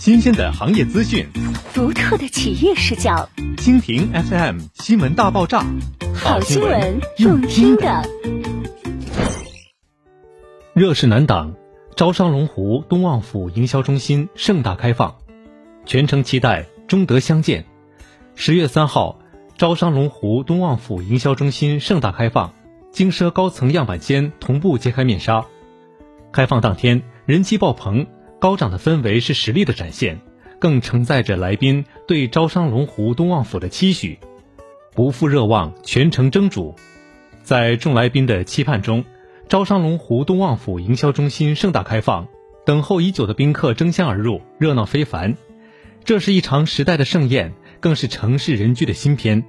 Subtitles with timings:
[0.00, 1.28] 新鲜的行业资讯，
[1.74, 3.28] 独特的企业视角。
[3.58, 5.62] 蜻蜓 FM 新闻大爆炸，
[6.14, 8.02] 好新闻，用听的。
[10.72, 11.54] 热势难挡，
[11.96, 15.16] 招商龙湖东望府营销中心盛大开放，
[15.84, 17.66] 全程期待中德相见。
[18.34, 19.18] 十月三号，
[19.58, 22.54] 招商龙湖东望府营销中心盛大开放，
[22.90, 25.44] 精奢高层样板间同步揭开面纱。
[26.32, 28.06] 开放当天，人气爆棚。
[28.40, 30.18] 高涨的氛围是实力的展现，
[30.58, 34.18] 更承载着来宾对招商龙湖东望府的期许，
[34.94, 36.74] 不负热望，全程蒸煮。
[37.42, 39.04] 在众来宾的期盼中，
[39.46, 42.28] 招商龙湖东望府营销中心盛大开放，
[42.64, 45.36] 等候已久的宾客争相而入，热闹非凡。
[46.02, 49.44] 这是一场时代的盛宴，更是城市人居的新篇。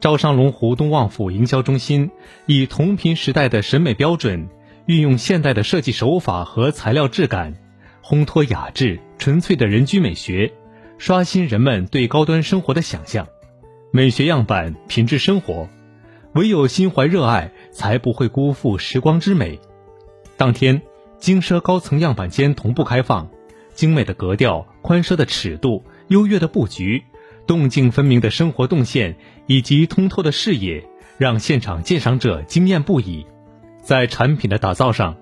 [0.00, 2.10] 招商龙湖东望府营销中心
[2.46, 4.48] 以同频时代的审美标准，
[4.86, 7.54] 运用现代的设计手法和材料质感。
[8.10, 10.52] 烘托雅致、纯粹的人居美学，
[10.98, 13.28] 刷新人们对高端生活的想象。
[13.92, 15.68] 美学样板，品质生活，
[16.34, 19.60] 唯有心怀热爱，才不会辜负时光之美。
[20.36, 20.82] 当天，
[21.20, 23.30] 精奢高层样板间同步开放，
[23.74, 27.04] 精美的格调、宽奢的尺度、优越的布局、
[27.46, 29.14] 动静分明的生活动线
[29.46, 30.84] 以及通透的视野，
[31.16, 33.24] 让现场鉴赏者惊艳不已。
[33.80, 35.16] 在产品的打造上，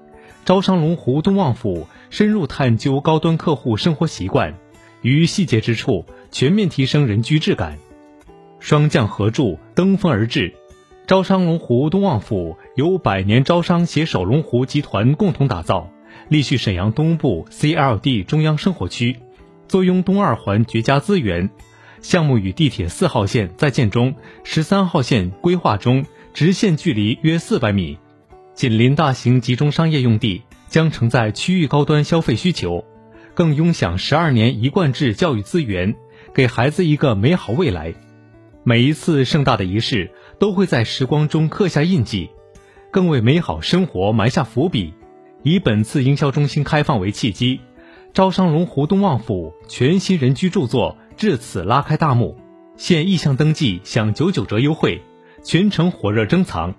[0.48, 1.86] 招商龙湖东望府。
[2.08, 4.54] 深入探究高端客户生活习惯，
[5.02, 7.76] 于细节之处全面提升人居质感。
[8.58, 10.54] 双降合住，登峰而至。
[11.06, 15.90] 招商龙湖东望府由百年招商携手龙湖集团共同打造，
[16.28, 19.18] 立续沈阳东部 CLD 中央生活区，
[19.68, 21.50] 坐拥东二环绝佳资源。
[22.00, 27.98] 项目与地铁四号线在建中，十三号线规划中，直线距离约四百米，
[28.58, 30.42] 紧邻大型集中商业用地。
[30.66, 32.84] 将承载区域高端消费需求，
[33.32, 35.94] 更拥享十二年一贯制教育资源，
[36.34, 37.94] 给孩子一个美好未来。
[38.64, 42.30] 每一次盛大的仪式都会在时光中刻下印记，
[42.90, 44.92] 更为美好生活埋下伏笔。
[45.44, 47.60] 以本次营销中心开放为契机，
[48.12, 52.36] 招商龙湖东望府全新人居著作至此拉开大幕。
[52.76, 55.00] 现意向登记享九九折优惠，
[55.44, 56.74] 全程火热珍藏。